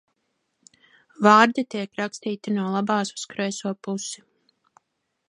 [1.27, 4.27] Vārdi tiek rakstīti no labās uz kreiso pusi.